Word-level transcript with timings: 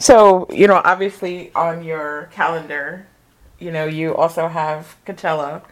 So, 0.00 0.46
you 0.50 0.66
know, 0.66 0.80
obviously 0.82 1.52
on 1.54 1.84
your 1.84 2.30
calendar, 2.32 3.06
you 3.58 3.70
know, 3.70 3.84
you 3.84 4.16
also 4.16 4.48
have 4.48 4.96
Coachella. 5.04 5.62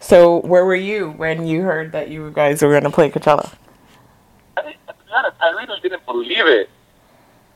So, 0.00 0.38
where 0.40 0.64
were 0.64 0.74
you 0.74 1.10
when 1.10 1.46
you 1.46 1.62
heard 1.62 1.92
that 1.92 2.08
you 2.08 2.30
guys 2.30 2.62
were 2.62 2.70
going 2.70 2.84
to 2.84 2.90
play 2.90 3.10
Coachella? 3.10 3.52
I, 4.56 4.62
didn't- 4.62 4.86
to 4.86 4.94
be 4.94 5.12
honest, 5.14 5.36
I 5.40 5.50
really 5.50 5.80
didn't 5.82 6.06
believe 6.06 6.46
it 6.46 6.70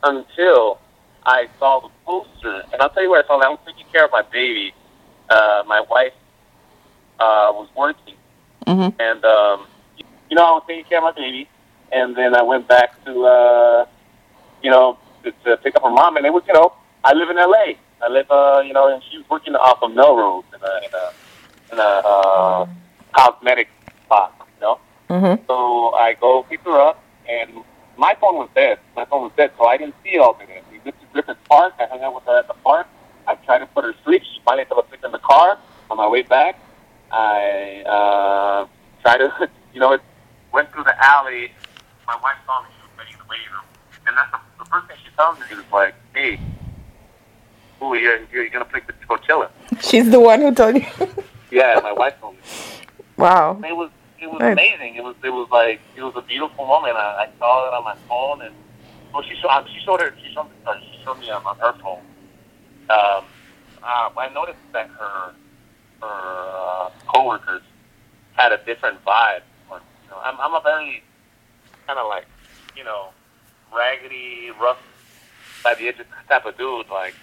until 0.02 0.78
I 1.24 1.48
saw 1.58 1.80
the 1.80 1.88
poster. 2.04 2.62
And 2.74 2.82
I'll 2.82 2.90
tell 2.90 3.04
you 3.04 3.08
what 3.10 3.24
I 3.24 3.28
saw. 3.28 3.40
I 3.40 3.48
was 3.48 3.58
taking 3.66 3.86
care 3.90 4.04
of 4.04 4.10
my 4.12 4.20
baby. 4.22 4.74
Uh, 5.30 5.62
my 5.66 5.80
wife 5.80 6.12
uh, 7.20 7.48
was 7.54 7.68
working, 7.74 8.16
Mhm. 8.66 8.92
and 8.98 9.24
um, 9.24 9.66
you 10.28 10.36
know, 10.36 10.44
I 10.44 10.50
was 10.52 10.64
taking 10.68 10.84
care 10.84 10.98
of 10.98 11.04
my 11.04 11.12
baby, 11.12 11.48
and 11.90 12.14
then 12.14 12.34
I 12.36 12.42
went 12.42 12.68
back 12.68 13.02
to, 13.06 13.24
uh, 13.24 13.86
you 14.62 14.70
know, 14.70 14.98
to, 15.22 15.32
to 15.44 15.56
pick 15.58 15.76
up 15.76 15.82
her 15.82 15.90
mom, 15.90 16.16
and 16.16 16.26
it 16.26 16.32
was, 16.32 16.42
you 16.46 16.54
know, 16.54 16.74
I 17.04 17.12
live 17.14 17.30
in 17.30 17.38
L.A. 17.38 17.78
I 18.02 18.08
live, 18.08 18.30
uh, 18.30 18.62
you 18.64 18.72
know, 18.72 18.92
and 18.92 19.02
she 19.10 19.18
was 19.18 19.28
working 19.30 19.54
off 19.54 19.82
of 19.82 19.92
Melrose 19.92 20.44
in 20.54 20.60
a 20.60 20.86
in 20.86 20.94
a, 20.94 21.72
in 21.72 21.78
a 21.78 22.08
uh, 22.08 22.66
cosmetic 23.12 23.68
spot, 24.04 24.34
you 24.56 24.60
know. 24.60 24.80
Mm-hmm. 25.08 25.44
So 25.46 25.94
I 25.94 26.14
go 26.14 26.42
pick 26.44 26.60
her 26.62 26.80
up, 26.80 27.02
and 27.28 27.64
my 27.96 28.16
phone 28.20 28.36
was 28.36 28.48
dead. 28.54 28.78
My 28.96 29.04
phone 29.04 29.22
was 29.22 29.32
dead, 29.36 29.52
so 29.58 29.66
I 29.66 29.76
didn't 29.76 29.94
see 30.02 30.18
all 30.18 30.34
of 30.34 30.40
it. 30.40 30.64
We 30.70 30.80
went 30.80 30.98
to 31.00 31.06
Griffith 31.12 31.38
Park. 31.48 31.74
I 31.78 31.86
hung 31.86 32.02
out 32.02 32.14
with 32.14 32.24
her 32.24 32.38
at 32.38 32.48
the 32.48 32.54
park. 32.54 32.86
I 33.26 33.34
tried 33.36 33.58
to 33.58 33.66
put 33.66 33.84
her 33.84 33.92
to 33.92 33.98
sleep. 34.04 34.22
She 34.22 34.40
finally 34.44 34.64
fell 34.64 34.80
asleep 34.80 35.04
in 35.04 35.12
the 35.12 35.18
car. 35.18 35.58
On 35.90 35.96
my 35.96 36.08
way 36.08 36.22
back, 36.22 36.58
I 37.12 37.82
uh, 37.86 38.66
tried 39.02 39.18
to, 39.18 39.50
you 39.74 39.80
know, 39.80 39.98
went 40.52 40.72
through 40.72 40.84
the 40.84 41.04
alley. 41.04 41.52
My 42.06 42.16
wife 42.22 42.36
saw 42.46 42.62
me. 42.62 42.68
She 42.74 43.16
was 43.16 43.22
the 43.22 43.30
waiting 43.30 43.52
room, 43.52 43.64
and 44.06 44.16
that's 44.16 44.30
the, 44.32 44.38
the 44.62 44.70
first 44.70 44.86
thing 44.88 44.96
she 45.04 45.10
tells 45.16 45.38
me 45.38 45.44
is 45.50 45.72
like, 45.72 45.94
"Hey, 46.14 46.38
ooh, 47.82 47.94
you're 47.94 48.20
you're 48.32 48.48
gonna 48.48 48.64
play 48.64 48.80
the 48.86 48.92
Coachella." 49.06 49.50
She's 49.80 50.10
the 50.10 50.20
one 50.20 50.40
who 50.40 50.54
told 50.54 50.76
you. 50.76 50.86
Yeah, 51.50 51.80
my 51.82 51.92
wife 51.92 52.14
told 52.20 52.34
me. 52.34 52.40
wow. 53.16 53.60
it 53.62 53.76
was 53.76 53.90
it 54.20 54.30
was 54.30 54.40
Nice. 54.40 54.52
amazing. 54.52 54.96
It 54.96 55.04
was 55.04 55.16
it 55.22 55.30
was 55.30 55.48
like 55.50 55.80
it 55.96 56.02
was 56.02 56.14
a 56.16 56.22
beautiful 56.22 56.66
moment. 56.66 56.96
I, 56.96 57.24
I 57.24 57.28
saw 57.38 57.68
it 57.68 57.74
on 57.74 57.84
my 57.84 57.96
phone, 58.08 58.42
and 58.42 58.54
well, 59.12 59.22
she 59.22 59.34
showed 59.36 59.64
she 59.68 59.80
showed 59.84 60.00
her 60.00 60.14
she 60.22 60.32
showed 60.32 60.44
me 60.44 60.56
uh, 60.66 60.74
she 60.80 61.02
showed 61.04 61.18
me 61.18 61.30
on, 61.30 61.44
on 61.44 61.58
her 61.58 61.74
phone. 61.82 62.00
Um, 62.90 63.24
uh, 63.82 64.08
I 64.16 64.30
noticed 64.32 64.58
that 64.72 64.88
her 64.88 65.34
her 66.00 66.50
uh, 66.56 66.90
coworkers 67.06 67.62
had 68.32 68.52
a 68.52 68.58
different 68.64 69.04
vibe. 69.04 69.42
Or, 69.70 69.78
you 70.04 70.10
know, 70.10 70.18
I'm 70.24 70.40
I'm 70.40 70.54
a 70.54 70.60
very 70.62 71.02
kind 71.86 71.98
of 71.98 72.08
like 72.08 72.26
you 72.76 72.84
know 72.84 73.10
raggedy, 73.74 74.50
rough 74.60 74.78
by 75.64 75.74
the 75.74 75.88
edges 75.88 76.06
type 76.28 76.46
of 76.46 76.56
dude. 76.58 76.88
Like 76.90 77.14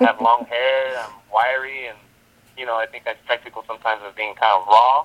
I 0.00 0.04
have 0.06 0.20
long 0.20 0.44
hair, 0.48 0.98
I'm 1.04 1.12
wiry, 1.32 1.88
and 1.88 1.98
you 2.56 2.66
know 2.66 2.74
I 2.74 2.86
think 2.86 3.04
I 3.06 3.14
people 3.38 3.64
sometimes 3.66 4.02
as 4.06 4.14
being 4.14 4.34
kind 4.34 4.60
of 4.62 4.66
raw. 4.66 5.04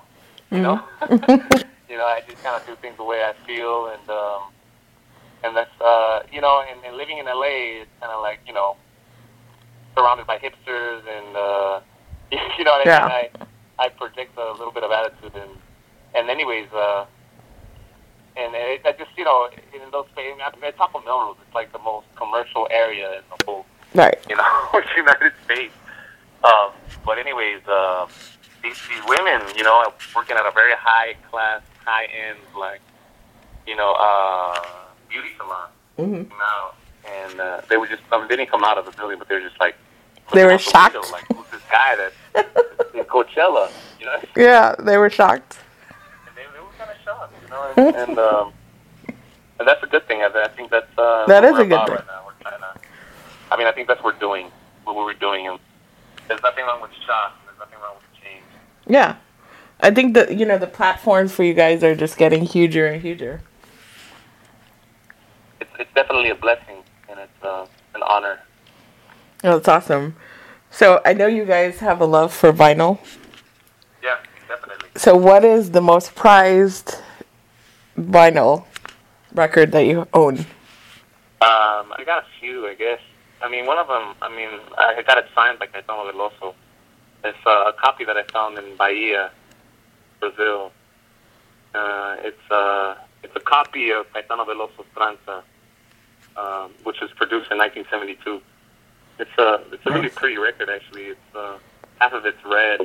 You 0.50 0.62
know, 0.62 0.80
you 1.88 1.96
know 1.96 2.04
I 2.04 2.20
just 2.28 2.42
kind 2.42 2.60
of 2.60 2.66
do 2.66 2.76
things 2.80 2.96
the 2.96 3.04
way 3.04 3.22
I 3.22 3.34
feel, 3.46 3.86
and 3.88 4.10
um, 4.10 4.42
and 5.44 5.56
that's 5.56 5.80
uh, 5.80 6.20
you 6.32 6.40
know, 6.40 6.62
and, 6.68 6.84
and 6.84 6.96
living 6.96 7.18
in 7.18 7.26
LA, 7.26 7.82
it's 7.82 7.90
kind 8.00 8.12
of 8.12 8.22
like 8.22 8.40
you 8.46 8.54
know 8.54 8.76
surrounded 9.96 10.26
by 10.26 10.38
hipsters, 10.38 11.02
and 11.08 11.36
uh, 11.36 11.80
you 12.58 12.64
know 12.64 12.72
what 12.72 12.82
I 12.82 12.90
Yeah. 12.90 13.02
mean. 13.02 13.10
I 13.10 13.30
I 13.78 13.88
project 13.88 14.36
a 14.38 14.52
little 14.52 14.72
bit 14.72 14.82
of 14.84 14.90
attitude, 14.90 15.34
and 15.34 15.50
and 16.14 16.30
anyways. 16.30 16.68
uh 16.72 17.06
and 18.36 18.54
it, 18.54 18.82
I 18.84 18.92
just, 18.92 19.10
you 19.16 19.24
know, 19.24 19.48
in 19.74 19.90
those 19.90 20.06
I 20.16 20.22
mean, 20.60 20.72
top 20.76 20.94
of 20.94 21.04
Melrose, 21.04 21.36
it's 21.44 21.54
like 21.54 21.72
the 21.72 21.78
most 21.78 22.06
commercial 22.16 22.68
area 22.70 23.18
in 23.18 23.22
the 23.36 23.44
whole 23.44 23.66
Right. 23.94 24.18
you 24.28 24.36
know, 24.36 24.44
United 24.96 25.32
States. 25.44 25.74
Um, 26.44 26.70
but 27.04 27.18
anyways, 27.18 27.60
uh, 27.68 28.06
these, 28.62 28.78
these 28.88 29.02
women, 29.08 29.42
you 29.56 29.62
know, 29.64 29.92
working 30.14 30.36
at 30.36 30.46
a 30.46 30.50
very 30.52 30.72
high 30.78 31.14
class, 31.30 31.62
high 31.84 32.04
end, 32.06 32.38
like, 32.56 32.80
you 33.66 33.76
know, 33.76 33.94
uh, 33.98 34.60
beauty 35.08 35.28
salon. 35.36 35.68
Mhm. 35.98 36.28
Came 36.30 36.38
out, 36.40 36.74
and 37.04 37.40
uh, 37.40 37.60
they 37.68 37.76
were 37.76 37.86
just, 37.86 38.02
I 38.12 38.18
mean, 38.18 38.28
they 38.28 38.36
didn't 38.36 38.50
come 38.50 38.64
out 38.64 38.78
of 38.78 38.86
the 38.86 38.92
building, 38.92 39.18
but 39.18 39.28
they 39.28 39.34
were 39.34 39.40
just 39.46 39.58
like, 39.60 39.74
They 40.32 40.44
were 40.44 40.52
looking 40.52 40.66
out 40.74 40.92
the 40.92 41.02
shocked. 41.02 41.12
Like, 41.12 41.24
who's 41.36 41.46
this 41.50 41.62
guy 41.70 41.96
that's 41.96 42.94
in 42.94 43.04
Coachella? 43.04 43.70
You 43.98 44.06
know, 44.06 44.20
Yeah, 44.36 44.76
they 44.78 44.96
were 44.98 45.10
shocked. 45.10 45.58
and 46.28 46.36
they, 46.36 46.42
they 46.54 46.60
were 46.60 46.72
kind 46.78 46.90
of 46.90 46.96
and, 47.76 47.96
and, 47.96 48.18
um, 48.18 48.52
and 49.58 49.68
that's 49.68 49.82
a 49.82 49.86
good 49.86 50.06
thing. 50.06 50.20
I, 50.22 50.26
I 50.26 50.48
think 50.48 50.70
that's 50.70 50.98
uh, 50.98 51.26
That 51.26 51.44
is 51.44 51.58
a 51.58 51.64
good 51.64 51.86
thing. 51.86 51.96
Right 51.96 52.06
now. 52.06 52.22
We're 52.26 52.32
trying 52.40 52.60
to. 52.60 52.80
I 53.50 53.56
mean, 53.56 53.66
I 53.66 53.72
think 53.72 53.88
that's 53.88 54.02
what 54.02 54.14
we're 54.14 54.20
doing. 54.20 54.50
What 54.84 54.96
we 54.96 55.02
were 55.02 55.14
doing, 55.14 55.46
and 55.48 55.58
there's 56.28 56.42
nothing 56.42 56.64
wrong 56.64 56.80
with 56.80 56.92
shock. 57.06 57.34
There's 57.44 57.58
nothing 57.58 57.78
wrong 57.82 57.94
with 57.96 58.22
change. 58.22 58.44
Yeah. 58.86 59.16
I 59.82 59.90
think 59.90 60.14
that, 60.14 60.36
you 60.36 60.44
know, 60.44 60.58
the 60.58 60.66
platforms 60.66 61.32
for 61.32 61.42
you 61.42 61.54
guys 61.54 61.82
are 61.82 61.94
just 61.94 62.18
getting 62.18 62.44
huger 62.44 62.86
and 62.86 63.00
huger. 63.00 63.40
It's 65.60 65.70
it's 65.78 65.92
definitely 65.94 66.30
a 66.30 66.34
blessing, 66.34 66.82
and 67.08 67.18
it's 67.18 67.42
uh, 67.42 67.66
an 67.94 68.02
honor. 68.02 68.40
Oh, 69.42 69.56
it's 69.56 69.68
awesome. 69.68 70.16
So 70.70 71.00
I 71.04 71.14
know 71.14 71.26
you 71.26 71.44
guys 71.44 71.78
have 71.78 72.00
a 72.00 72.04
love 72.04 72.32
for 72.32 72.52
vinyl. 72.52 72.98
Yeah, 74.02 74.18
definitely. 74.48 74.90
So 74.96 75.16
what 75.16 75.44
is 75.44 75.70
the 75.70 75.80
most 75.80 76.14
prized 76.14 76.98
vinyl 78.00 78.64
record 79.34 79.72
that 79.72 79.86
you 79.86 80.06
own? 80.12 80.38
Um, 81.42 81.92
I 81.96 82.02
got 82.04 82.24
a 82.24 82.26
few, 82.40 82.66
I 82.66 82.74
guess. 82.74 83.00
I 83.42 83.48
mean, 83.48 83.66
one 83.66 83.78
of 83.78 83.88
them. 83.88 84.14
I 84.20 84.28
mean, 84.34 84.50
I 84.76 85.02
got 85.06 85.18
it 85.18 85.26
signed 85.34 85.58
by 85.58 85.66
Caetano 85.66 86.12
Veloso. 86.12 86.54
It's 87.24 87.38
uh, 87.46 87.68
a 87.68 87.72
copy 87.72 88.04
that 88.04 88.16
I 88.16 88.24
found 88.24 88.58
in 88.58 88.76
Bahia, 88.76 89.30
Brazil. 90.20 90.72
Uh, 91.74 92.16
it's 92.20 92.50
uh, 92.50 92.96
it's 93.22 93.34
a 93.36 93.40
copy 93.40 93.90
of 93.90 94.06
Caetano 94.12 94.46
Veloso's 94.46 94.86
Transa, 94.94 95.42
um, 96.36 96.72
which 96.84 97.00
was 97.00 97.10
produced 97.12 97.50
in 97.50 97.58
1972. 97.58 98.40
It's 99.18 99.30
a 99.38 99.62
it's 99.72 99.86
a 99.86 99.92
really 99.92 100.08
pretty 100.08 100.36
record, 100.36 100.68
actually. 100.68 101.04
It's 101.04 101.34
uh, 101.34 101.58
half 102.00 102.12
of 102.12 102.26
it's 102.26 102.42
red, 102.44 102.80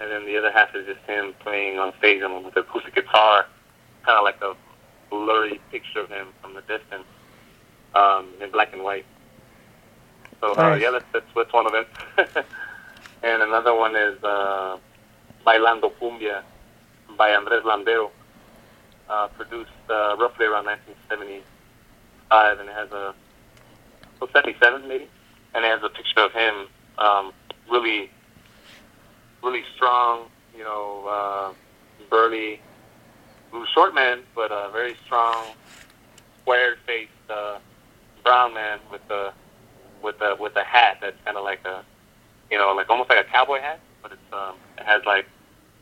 and 0.00 0.10
then 0.10 0.26
the 0.26 0.36
other 0.36 0.50
half 0.50 0.74
is 0.74 0.86
just 0.86 1.00
him 1.06 1.34
playing 1.40 1.78
on 1.78 1.92
stage 1.98 2.22
and 2.22 2.44
with 2.44 2.56
acoustic 2.56 2.94
guitar, 2.94 3.46
kind 4.04 4.18
of 4.18 4.24
like 4.24 4.40
a 4.42 4.54
blurry 5.10 5.60
picture 5.70 6.00
of 6.00 6.08
him 6.08 6.28
from 6.40 6.54
the 6.54 6.60
distance, 6.62 7.04
um, 7.94 8.28
in 8.40 8.50
black 8.50 8.72
and 8.72 8.82
white. 8.82 9.04
So 10.40 10.54
uh, 10.54 10.70
Nice. 10.70 10.82
yeah, 10.82 10.90
that's, 10.90 11.04
that's 11.12 11.26
that's 11.34 11.52
one 11.52 11.66
of 11.66 11.72
them. 11.72 11.86
and 13.22 13.42
another 13.42 13.74
one 13.74 13.94
is 13.96 14.22
uh, 14.24 14.78
Bailando 15.46 15.92
Cumbia 16.00 16.42
by 17.16 17.30
Andres 17.30 17.62
Landero, 17.64 18.10
uh, 19.08 19.28
produced 19.28 19.70
uh, 19.90 20.16
roughly 20.18 20.46
around 20.46 20.66
1975, 20.66 22.60
and 22.60 22.68
it 22.68 22.72
has 22.74 22.90
a 22.92 23.14
well, 24.20 24.30
77 24.32 24.88
maybe, 24.88 25.08
and 25.54 25.64
it 25.64 25.68
has 25.68 25.82
a 25.82 25.88
picture 25.88 26.20
of 26.20 26.32
him, 26.32 26.68
um, 26.98 27.32
really, 27.70 28.10
really 29.42 29.62
strong, 29.74 30.26
you 30.56 30.62
know, 30.64 31.04
uh, 31.08 31.52
burly, 32.08 32.60
he 33.52 33.58
was 33.58 33.68
a 33.68 33.72
short 33.72 33.94
man, 33.94 34.20
but 34.34 34.50
a 34.50 34.70
very 34.72 34.96
strong, 35.04 35.46
square-faced 36.40 37.10
uh, 37.30 37.58
brown 38.24 38.54
man 38.54 38.78
with 38.90 39.02
a 39.10 39.32
with 40.02 40.20
a 40.20 40.36
with 40.40 40.56
a 40.56 40.64
hat 40.64 40.98
that's 41.00 41.16
kind 41.24 41.36
of 41.36 41.44
like 41.44 41.64
a, 41.64 41.84
you 42.50 42.58
know, 42.58 42.72
like 42.74 42.88
almost 42.90 43.10
like 43.10 43.24
a 43.24 43.28
cowboy 43.28 43.60
hat, 43.60 43.78
but 44.02 44.10
it's 44.12 44.32
um, 44.32 44.54
it 44.78 44.84
has 44.84 45.02
like 45.04 45.26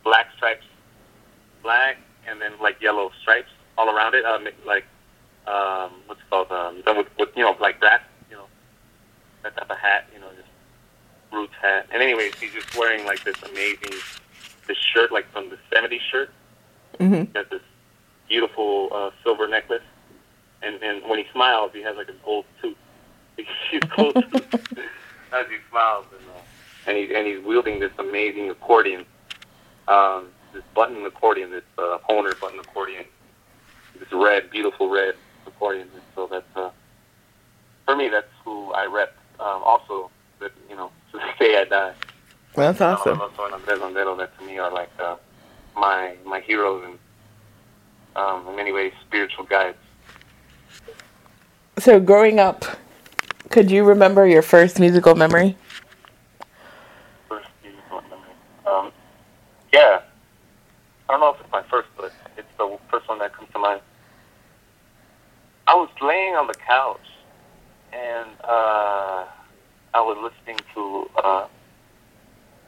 black 0.04 0.28
stripes, 0.36 0.66
black, 1.62 1.96
and 2.28 2.40
then 2.40 2.52
like 2.60 2.80
yellow 2.82 3.10
stripes 3.22 3.50
all 3.78 3.88
around 3.88 4.14
it, 4.14 4.24
um, 4.24 4.46
like 4.66 4.84
um, 5.46 5.92
what's 6.06 6.20
it 6.20 6.28
called, 6.28 6.50
um, 6.50 6.82
done 6.82 6.98
with, 6.98 7.06
with 7.18 7.28
you 7.36 7.42
know 7.44 7.56
like 7.60 7.80
that, 7.80 8.02
you 8.28 8.36
know, 8.36 8.46
that 9.42 9.56
type 9.56 9.70
of 9.70 9.78
hat, 9.78 10.08
you 10.12 10.20
know, 10.20 10.28
just 10.36 10.48
roots 11.32 11.54
hat. 11.62 11.86
And 11.92 12.02
anyways, 12.02 12.34
he's 12.34 12.52
just 12.52 12.76
wearing 12.76 13.04
like 13.06 13.22
this 13.24 13.36
amazing, 13.48 13.92
this 14.66 14.76
shirt 14.92 15.12
like 15.12 15.30
from 15.32 15.50
the 15.50 15.58
'70s 15.72 16.00
shirt. 16.10 16.30
hmm 16.98 17.12
He 17.14 17.28
has 17.36 17.46
this 17.50 17.62
beautiful 18.30 18.88
uh, 18.92 19.10
silver 19.22 19.46
necklace, 19.46 19.82
and 20.62 20.82
and 20.82 21.02
when 21.10 21.18
he 21.18 21.26
smiles, 21.32 21.72
he 21.74 21.82
has 21.82 21.96
like 21.96 22.08
a 22.08 22.14
gold 22.24 22.46
tooth. 22.62 22.76
He's 23.70 23.80
gold 23.96 24.14
tooth 24.14 24.54
as 25.32 25.46
he 25.48 25.56
smiles, 25.68 26.06
and 26.16 26.28
uh, 26.30 26.40
and 26.86 26.96
he 26.96 27.14
and 27.14 27.26
he's 27.26 27.44
wielding 27.44 27.80
this 27.80 27.92
amazing 27.98 28.48
accordion, 28.48 29.04
um, 29.88 30.28
this 30.54 30.62
button 30.74 31.04
accordion, 31.04 31.50
this 31.50 31.64
uh, 31.76 31.98
Hohner 32.08 32.38
button 32.40 32.58
accordion, 32.60 33.04
this 33.98 34.10
red, 34.12 34.50
beautiful 34.50 34.88
red 34.88 35.14
accordion. 35.46 35.88
And 35.92 36.02
so 36.14 36.26
that's 36.30 36.56
uh, 36.56 36.70
for 37.84 37.96
me, 37.96 38.08
that's 38.08 38.30
who 38.44 38.72
I 38.72 38.86
rep. 38.86 39.14
Um, 39.40 39.62
also, 39.64 40.10
that 40.38 40.52
you 40.68 40.76
know, 40.76 40.90
to 41.12 41.18
the 41.18 41.44
day 41.44 41.60
I 41.60 41.64
die. 41.64 41.94
That's 42.54 42.80
awesome. 42.80 43.18
Alonso 43.18 43.44
and 43.44 43.54
Andres 43.54 43.78
Landero, 43.78 44.18
that 44.18 44.38
to 44.38 44.44
me 44.44 44.58
are 44.58 44.72
like 44.72 44.90
uh, 44.98 45.16
my 45.76 46.14
my 46.24 46.40
heroes 46.40 46.84
and 46.84 46.98
um, 48.16 48.46
in 48.48 48.56
many 48.56 48.72
ways 48.72 48.92
spiritual 49.06 49.44
guides. 49.44 49.78
So 51.78 51.98
growing 52.00 52.38
up, 52.38 52.64
Could 53.50 53.68
you 53.68 53.82
remember 53.82 54.28
your 54.28 54.42
first 54.42 54.78
musical 54.78 55.16
memory? 55.16 55.56
First 57.28 57.48
musical 57.64 58.00
memory. 58.02 58.34
Um, 58.64 58.92
yeah. 59.72 60.02
I 61.08 61.12
don't 61.12 61.20
know 61.20 61.34
if 61.34 61.40
it's 61.40 61.50
my 61.50 61.64
first, 61.64 61.88
but 61.96 62.12
it's 62.36 62.46
the 62.58 62.78
first 62.88 63.08
one 63.08 63.18
that 63.18 63.32
comes 63.34 63.50
to 63.52 63.58
mind. 63.58 63.80
I 65.66 65.74
was 65.74 65.88
laying 66.00 66.36
on 66.36 66.46
the 66.46 66.54
couch, 66.54 67.08
and 67.92 68.30
uh, 68.44 69.26
I 69.94 70.00
was 70.00 70.16
listening 70.22 70.60
to, 70.74 71.10
uh, 71.16 71.46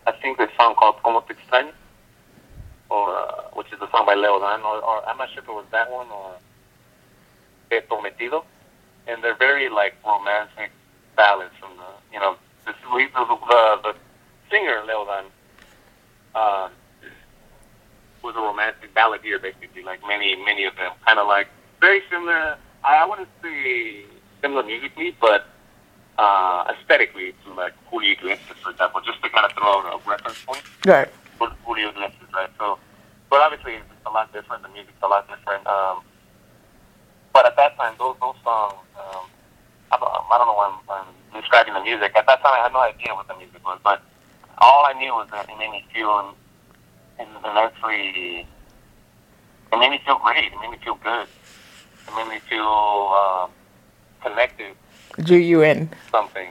I 0.09 0.13
think 0.21 0.39
the 0.39 0.49
song 0.59 0.75
called 0.75 1.01
Como 1.05 1.21
Te 1.21 1.35
Extraño, 1.35 1.71
or, 2.91 3.17
uh, 3.17 3.43
which 3.53 3.69
is 3.69 3.79
a 3.81 3.89
or, 4.43 4.83
or 4.83 5.09
I'm 5.09 5.17
not 5.19 5.31
sure 5.31 5.43
if 5.43 5.49
it 5.49 5.53
was 5.53 5.65
that 5.71 5.91
one 5.91 6.09
or 6.11 6.35
Te 7.71 7.81
Prometido. 7.81 8.45
And 9.07 9.23
they're 9.23 9.35
very, 9.37 9.69
like, 9.69 9.95
romantic 10.07 10.71
ballads 11.17 11.55
from 11.59 11.77
the, 11.77 11.85
you 12.13 12.21
know, 12.21 12.37
the, 12.65 12.73
the, 12.73 13.09
the, 13.15 13.81
the 13.83 13.95
singer, 14.51 14.83
Leo 14.87 15.05
Dan, 15.05 15.25
uh, 16.35 16.69
was 18.23 18.37
a 18.37 18.41
romantic 18.41 18.95
balladeer, 18.95 19.43
basically, 19.43 19.83
like 19.83 20.01
many, 20.07 20.37
many 20.37 20.65
of 20.65 20.77
them. 20.77 20.93
Kind 21.05 21.19
of 21.19 21.27
like, 21.27 21.49
very 21.81 22.03
similar, 22.09 22.57
I 22.85 23.05
wouldn't 23.05 23.29
say 23.43 24.05
similar 24.41 24.63
musically, 24.63 25.17
but 25.21 25.47
uh, 26.19 26.65
aesthetically 26.71 27.35
to 27.45 27.53
like 27.55 27.73
Julio 27.91 28.13
Iglesias, 28.13 28.59
for 28.63 28.71
example, 28.71 29.01
just 29.01 29.21
to 29.23 29.31
kind 29.31 29.45
of 29.45 29.53
throw 29.53 29.79
out 29.79 30.01
a 30.07 30.09
reference 30.09 30.45
point. 30.45 30.63
Right. 30.87 31.09
For 31.39 31.49
Julio 31.65 31.89
Iglesias, 31.89 32.33
right? 32.33 32.51
So, 32.59 32.79
but 33.29 33.41
obviously 33.41 33.81
a 34.07 34.11
lot 34.11 34.33
different. 34.33 34.63
The 34.63 34.69
music's 34.71 35.03
a 35.03 35.09
lot 35.09 35.29
different. 35.29 35.67
Um, 35.67 36.03
but 37.33 37.47
at 37.47 37.57
that 37.57 37.77
time, 37.77 37.95
those 37.99 38.17
those 38.21 38.37
songs, 38.45 38.75
um, 38.97 39.25
I, 39.91 39.97
don't, 39.99 40.09
I 40.11 40.39
don't 40.39 40.47
know 40.47 40.55
why 40.55 40.69
I'm, 40.73 40.81
I'm 41.33 41.41
describing 41.41 41.75
the 41.75 41.81
music. 41.83 42.13
At 42.17 42.27
that 42.27 42.43
time, 42.43 42.53
I 42.53 42.63
had 42.65 42.73
no 42.73 42.81
idea 42.81 43.15
what 43.15 43.29
the 43.29 43.37
music 43.37 43.65
was, 43.65 43.79
but 43.83 44.03
all 44.59 44.85
I 44.87 44.93
knew 44.95 45.13
was 45.13 45.29
that 45.33 45.49
it 45.49 45.57
made 45.59 45.71
me 45.71 45.85
feel 45.93 46.35
in, 47.19 47.27
in 47.27 47.33
an 47.45 47.57
actually, 47.57 48.47
it 49.73 49.79
made 49.79 49.91
me 49.91 50.01
feel 50.05 50.19
great. 50.19 50.53
It 50.53 50.61
made 50.61 50.71
me 50.71 50.79
feel 50.85 50.99
good. 51.03 51.27
It 52.09 52.15
made 52.17 52.29
me 52.29 52.39
feel 52.49 52.63
um, 52.67 53.51
connected 54.23 54.75
Drew 55.21 55.39
you 55.39 55.63
in. 55.63 55.89
something. 56.11 56.51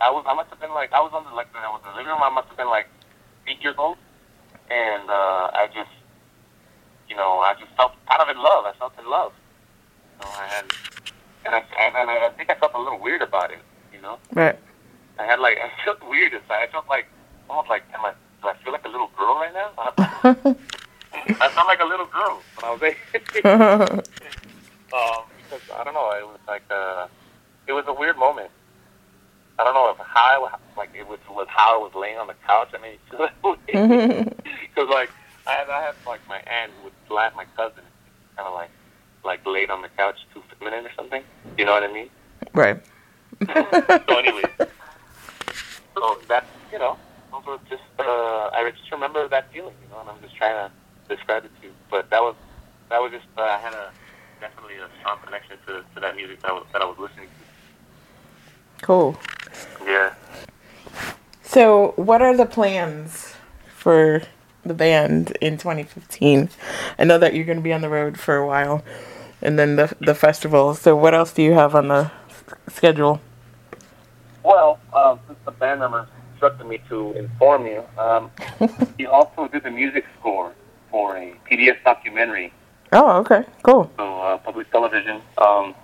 I 0.00 0.10
was 0.10 0.24
I 0.28 0.34
must 0.34 0.50
have 0.50 0.60
been 0.60 0.74
like 0.74 0.92
I 0.92 1.00
was 1.00 1.10
on 1.14 1.24
the 1.24 1.30
like 1.30 1.48
I 1.56 1.68
was 1.70 1.80
in 1.84 1.90
the 1.90 1.96
living 1.96 2.12
room 2.12 2.22
I 2.22 2.28
must 2.28 2.48
have 2.48 2.56
been 2.56 2.68
like 2.68 2.86
eight 3.48 3.62
years 3.62 3.76
old 3.78 3.96
and 4.70 5.08
uh 5.08 5.50
I 5.56 5.68
just 5.74 5.88
you 7.08 7.16
know, 7.16 7.40
I 7.40 7.54
just 7.58 7.74
felt 7.76 7.92
kind 8.08 8.22
of 8.22 8.28
in 8.28 8.36
love. 8.42 8.64
I 8.64 8.72
felt 8.78 8.92
in 8.98 9.08
love. 9.08 9.32
You 10.12 10.24
know, 10.24 10.32
I 10.32 10.46
had 10.46 10.64
and 11.44 11.54
I 11.54 11.58
and 11.78 12.10
I, 12.10 12.26
I 12.26 12.30
think 12.30 12.50
I 12.50 12.54
felt 12.54 12.72
a 12.74 12.80
little 12.80 12.98
weird 12.98 13.22
about 13.22 13.50
it, 13.50 13.58
you 13.92 14.00
know? 14.00 14.18
Right. 14.32 14.58
I 15.18 15.24
had 15.24 15.38
like 15.40 15.58
I 15.64 15.70
felt 15.84 16.06
weird 16.08 16.32
inside. 16.32 16.62
I 16.62 16.66
felt 16.68 16.88
like 16.88 17.06
almost 17.48 17.68
like 17.68 17.84
am 17.94 18.04
I 18.04 18.12
do 18.42 18.48
I 18.48 18.56
feel 18.62 18.72
like 18.72 18.84
a 18.84 18.88
little 18.88 19.10
girl 19.16 19.36
right 19.36 19.52
now? 19.52 19.70
I 21.40 21.48
felt 21.48 21.66
like 21.66 21.80
a 21.80 21.84
little 21.84 22.06
girl 22.06 22.42
when 22.56 22.64
I 22.64 22.70
was 22.72 22.82
eight. 22.82 23.44
um, 23.44 25.22
because 25.36 25.62
I 25.74 25.84
don't 25.84 25.94
know, 25.94 26.10
it 26.10 26.26
was 26.26 26.40
like 26.46 26.62
uh, 26.70 27.06
it 27.66 27.72
was 27.72 27.84
a 27.86 27.92
weird 27.92 28.18
moment. 28.18 28.50
I 29.58 29.64
don't 29.64 29.72
know 29.72 29.88
if 29.90 29.96
how 29.98 30.44
I, 30.44 30.56
like 30.76 30.90
it 30.94 31.06
was 31.06 31.18
was 31.30 31.46
how 31.48 31.80
I 31.80 31.82
was 31.82 31.94
laying 31.94 32.18
on 32.18 32.26
the 32.26 32.34
couch. 32.46 32.68
I 32.74 32.78
mean, 32.82 32.98
because 33.06 34.88
like 34.90 35.10
I 35.46 35.52
had 35.52 35.68
I 35.68 35.82
had 35.82 35.94
like 36.06 36.20
my 36.28 36.38
aunt 36.38 36.72
who 36.78 36.84
would 36.84 36.92
slap 37.08 37.36
my 37.36 37.44
cousin, 37.56 37.84
kind 38.36 38.48
of 38.48 38.54
like 38.54 38.70
like 39.24 39.44
laid 39.46 39.70
on 39.70 39.82
the 39.82 39.88
couch 39.88 40.18
too 40.34 40.42
feminine 40.58 40.86
or 40.86 40.92
something. 40.96 41.22
You 41.58 41.64
know 41.64 41.72
what 41.72 41.82
I 41.82 41.92
mean? 41.92 42.10
right. 42.52 42.80
so 43.46 44.18
anyway, 44.18 44.42
so 45.94 46.18
that 46.28 46.46
you 46.72 46.78
know, 46.78 46.96
those 47.30 47.44
were 47.44 47.58
just 47.68 47.82
uh, 47.98 48.50
I 48.52 48.70
just 48.74 48.90
remember 48.90 49.28
that 49.28 49.52
feeling, 49.52 49.74
you 49.82 49.88
know, 49.90 50.00
and 50.00 50.10
I'm 50.10 50.20
just 50.22 50.36
trying 50.36 50.68
to 50.68 51.14
describe 51.14 51.44
it 51.44 51.50
to 51.60 51.68
you. 51.68 51.72
But 51.90 52.10
that 52.10 52.20
was 52.20 52.34
that 52.88 53.00
was 53.00 53.12
just 53.12 53.26
uh, 53.36 53.42
I 53.42 53.58
had 53.58 53.74
a 53.74 53.90
definitely 54.40 54.76
a 54.76 54.88
strong 55.00 55.18
connection 55.24 55.56
to, 55.66 55.84
to 55.94 56.00
that 56.00 56.16
music 56.16 56.40
that 56.42 56.50
I 56.50 56.54
was 56.54 56.66
that 56.72 56.82
I 56.82 56.84
was 56.86 56.98
listening 56.98 57.28
to. 57.28 58.84
Cool. 58.84 59.18
Yeah. 59.84 60.14
So, 61.42 61.92
what 61.96 62.20
are 62.20 62.36
the 62.36 62.46
plans 62.46 63.34
for 63.68 64.22
the 64.68 64.74
band 64.74 65.36
in 65.40 65.58
2015? 65.58 66.48
I 66.98 67.04
know 67.04 67.18
that 67.18 67.34
you're 67.34 67.44
going 67.44 67.58
to 67.58 67.62
be 67.64 67.72
on 67.72 67.80
the 67.80 67.88
road 67.88 68.18
for 68.18 68.36
a 68.36 68.46
while, 68.46 68.84
and 69.42 69.58
then 69.58 69.76
the 69.76 69.94
the 70.00 70.14
festival. 70.14 70.74
So, 70.74 70.94
what 70.96 71.14
else 71.14 71.32
do 71.32 71.42
you 71.42 71.52
have 71.52 71.74
on 71.74 71.88
the 71.88 72.10
schedule? 72.68 73.20
Well, 74.42 74.78
uh, 74.92 75.16
since 75.26 75.38
the 75.44 75.50
band 75.50 75.80
members 75.80 76.06
instructed 76.32 76.66
me 76.66 76.78
to 76.88 77.12
inform 77.14 77.66
you, 77.66 77.82
um, 77.98 78.30
he 78.98 79.06
also 79.06 79.48
did 79.48 79.64
the 79.64 79.70
music 79.70 80.04
score 80.18 80.52
for 80.90 81.16
a 81.16 81.34
PBS 81.50 81.82
documentary 81.84 82.52
Oh, 82.92 83.18
okay, 83.18 83.42
cool. 83.62 83.90
so 83.96 84.20
uh, 84.20 84.38
public 84.38 84.70
television. 84.70 85.20
Um, 85.38 85.74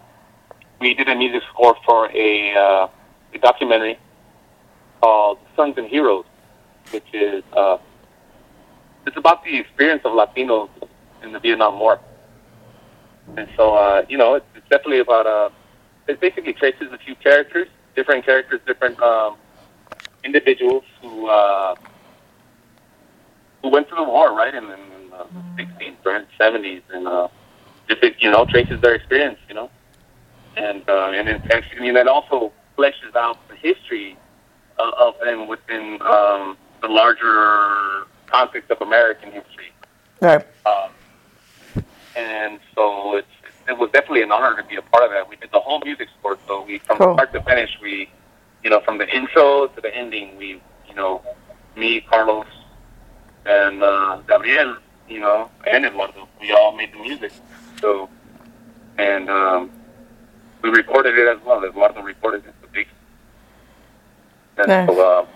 we 0.81 0.95
did 0.95 1.09
a 1.09 1.15
music 1.15 1.43
score 1.53 1.77
for 1.85 2.09
a, 2.13 2.55
uh, 2.55 2.89
a 3.35 3.39
documentary 3.39 3.99
called 5.01 5.39
Sons 5.57 5.77
and 5.79 5.89
Heroes, 5.89 6.25
which 6.93 7.05
is 7.13 7.43
uh, 7.53 7.79
it's 9.07 9.17
about 9.17 9.45
the 9.45 9.59
experience 9.59 10.03
of 10.05 10.13
Latinos 10.13 10.71
in 11.23 11.33
the 11.33 11.39
Vietnam 11.39 11.79
War. 11.79 12.01
And 13.37 13.49
so, 13.57 13.75
uh, 13.75 14.05
you 14.09 14.19
know, 14.19 14.35
it's, 14.35 14.47
it's 14.55 14.69
definitely 14.69 15.01
about 15.01 15.27
uh, 15.27 15.51
it 16.09 16.21
basically 16.21 16.53
traces 16.53 16.93
a 16.93 16.99
few 16.99 17.15
characters, 17.17 17.69
different 17.95 18.25
characters, 18.25 18.61
different 18.67 19.01
um, 19.01 19.37
individuals 20.25 20.85
who 21.01 21.27
uh, 21.29 21.75
who 23.63 23.69
went 23.69 23.89
through 23.89 23.99
the 23.99 24.05
war, 24.05 24.35
right, 24.35 24.55
in, 24.55 24.65
in, 24.65 25.11
the 25.11 25.63
60s, 25.63 25.95
right, 26.05 26.27
70s, 26.41 26.83
and 26.93 27.07
uh, 27.07 27.29
just 27.89 28.21
you 28.21 28.31
know 28.31 28.45
traces 28.45 28.81
their 28.81 28.95
experience, 28.95 29.39
you 29.49 29.55
know, 29.55 29.71
and 30.57 30.89
uh, 30.89 31.13
and 31.15 31.29
it, 31.29 31.41
and, 31.53 31.65
I 31.79 31.81
mean, 31.81 31.95
that 31.95 32.09
also 32.09 32.53
fleshes 32.77 33.15
out 33.15 33.39
the 33.49 33.57
history 33.57 34.17
of, 34.79 34.95
of 34.95 35.15
them 35.25 35.47
within 35.47 36.01
um, 36.03 36.57
the 36.81 36.89
larger 36.89 38.07
context 38.33 38.71
of 38.71 38.81
American 38.81 39.31
history. 39.33 39.71
Right. 40.21 40.45
Um, 40.67 40.91
and 42.17 42.61
so 42.75 43.17
it's, 43.17 43.27
it 43.69 43.77
was 43.79 43.91
definitely 43.93 44.23
an 44.23 44.33
honor 44.33 44.57
to 44.61 44.67
be 44.69 44.77
a 44.77 44.83
part 44.83 45.05
of 45.05 45.11
that. 45.11 45.29
We 45.29 45.37
did 45.37 45.51
the 45.53 45.61
whole 45.61 45.81
music 45.81 46.09
score, 46.19 46.39
so 46.47 46.63
we 46.63 46.79
from 46.79 46.99
Cool. 46.99 47.15
start 47.15 47.33
to 47.33 47.43
finish, 47.43 47.71
we, 47.81 48.11
you 48.65 48.71
know, 48.71 48.81
from 48.81 48.99
the 48.99 49.09
intro 49.09 49.67
to 49.69 49.81
the 49.81 49.95
ending, 49.95 50.37
we, 50.37 50.61
you 50.89 50.95
know, 50.95 51.23
me, 51.77 52.01
Carlos, 52.01 52.47
and 53.47 53.83
uh, 53.83 54.21
Gabriel, 54.29 54.77
you 55.09 55.21
know, 55.21 55.51
and 55.71 55.85
Eduardo, 55.85 56.29
we 56.41 56.53
all 56.53 56.73
made 56.73 56.93
the 56.93 56.99
music. 56.99 57.33
So, 57.81 58.09
and 58.99 59.29
um, 59.31 59.71
we 60.63 60.71
recorded 60.71 61.19
it 61.19 61.29
as 61.29 61.43
well. 61.45 61.65
Eduardo 61.65 62.03
recorded 62.03 62.45
it. 62.47 62.55
And 64.59 64.69
Nice. 64.69 64.87
so, 64.87 65.01
uh, 65.01 65.27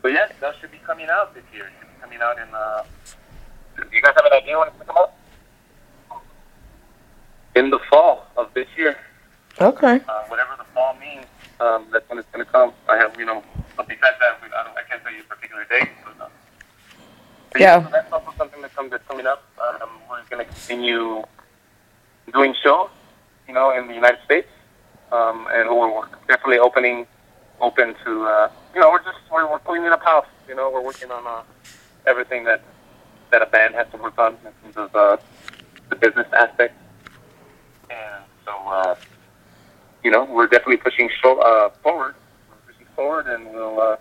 but 0.00 0.12
yeah, 0.12 0.26
that 0.40 0.54
should 0.60 0.72
be 0.72 0.80
coming 0.86 1.08
out 1.10 1.34
this 1.34 1.44
year. 1.52 1.70
It 2.02 2.06
should 2.06 2.10
be 2.10 2.18
coming 2.18 2.22
out 2.22 2.38
in. 2.38 2.54
Uh, 2.54 2.82
do 3.76 3.96
you 3.96 4.02
guys 4.02 4.12
have 4.16 4.24
an 4.26 4.32
idea 4.32 4.58
when 4.58 4.68
it's 4.68 4.76
going 4.76 4.86
to 4.86 4.92
come 4.92 5.02
out? 5.02 5.12
In 7.54 7.70
the 7.70 7.78
fall 7.90 8.26
of 8.36 8.52
this 8.54 8.66
year, 8.76 8.96
Okay. 9.60 10.00
uh, 10.08 10.22
whatever 10.28 10.54
the 10.56 10.64
fall 10.74 10.96
means, 10.98 11.26
um, 11.60 11.86
that's 11.92 12.08
when 12.08 12.18
it's 12.18 12.28
going 12.32 12.44
to 12.44 12.50
come. 12.50 12.72
I 12.88 12.96
have, 12.96 13.14
you 13.18 13.26
know, 13.26 13.42
but 13.76 13.86
besides 13.88 14.16
that, 14.20 14.40
we, 14.42 14.48
I, 14.48 14.64
don't, 14.64 14.76
I 14.76 14.82
can't 14.88 15.02
tell 15.02 15.12
you 15.12 15.20
a 15.20 15.24
particular 15.24 15.64
date. 15.64 15.88
But, 16.04 16.24
uh, 16.24 16.28
but 17.52 17.60
Yeah. 17.60 17.84
so 17.84 17.90
that's 17.92 18.10
also 18.12 18.32
something 18.38 18.62
that 18.62 18.74
comes 18.74 18.90
that's 18.90 19.06
coming 19.06 19.26
up. 19.26 19.44
Um, 19.60 19.90
we're 20.08 20.22
going 20.30 20.44
to 20.46 20.50
continue 20.50 21.22
doing 22.32 22.54
shows, 22.62 22.88
you 23.46 23.52
know, 23.52 23.70
in 23.76 23.86
the 23.86 23.94
United 23.94 24.20
States, 24.24 24.48
um, 25.12 25.46
and 25.52 25.68
we're, 25.68 25.92
we're 25.92 26.08
definitely 26.28 26.58
opening, 26.58 27.06
open 27.60 27.94
to, 28.06 28.24
uh, 28.24 28.48
you 28.74 28.80
know, 28.80 28.90
we're 28.90 29.02
just 29.04 29.18
we're, 29.30 29.46
we're 29.50 29.58
cleaning 29.58 29.90
up 29.92 30.02
house. 30.02 30.26
You 30.48 30.54
know, 30.54 30.70
we're 30.70 30.80
working 30.82 31.10
on 31.10 31.26
uh, 31.26 31.42
everything 32.06 32.44
that 32.44 32.62
that 33.30 33.42
a 33.42 33.46
band 33.46 33.74
has 33.74 33.86
to 33.90 33.96
work 33.96 34.18
on 34.18 34.36
in 34.44 34.72
terms 34.72 34.76
of 34.76 34.94
uh, 34.94 35.16
the 35.88 35.96
business 35.96 36.26
aspect. 36.32 36.76
And 37.90 38.24
so, 38.44 38.52
uh, 38.66 38.94
you 40.04 40.10
know, 40.10 40.24
we're 40.24 40.46
definitely 40.48 40.76
pushing 40.76 41.08
show, 41.22 41.40
uh, 41.40 41.70
forward. 41.82 42.14
We're 42.50 42.72
pushing 42.72 42.86
forward, 42.94 43.26
and 43.26 43.52
we'll 43.52 43.80
uh, 43.80 43.96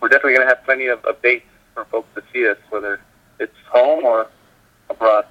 we're 0.00 0.08
definitely 0.08 0.34
going 0.34 0.48
to 0.48 0.54
have 0.54 0.64
plenty 0.64 0.86
of, 0.86 1.04
of 1.04 1.20
dates 1.22 1.46
for 1.74 1.84
folks 1.86 2.08
to 2.14 2.22
see 2.32 2.48
us, 2.48 2.56
whether 2.70 3.00
it's 3.38 3.54
home 3.68 4.04
or 4.04 4.26
abroad. 4.88 5.26